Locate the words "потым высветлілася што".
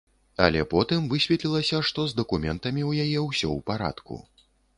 0.71-2.07